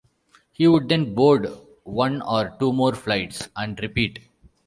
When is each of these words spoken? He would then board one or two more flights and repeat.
He 0.51 0.67
would 0.67 0.89
then 0.89 1.13
board 1.13 1.45
one 1.83 2.23
or 2.23 2.55
two 2.57 2.73
more 2.73 2.95
flights 2.95 3.49
and 3.55 3.79
repeat. 3.79 4.17